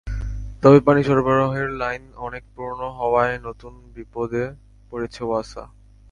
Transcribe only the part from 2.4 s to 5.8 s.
পুরোনো হওয়ায় নতুন বিপদে পড়েছে ওয়াসা।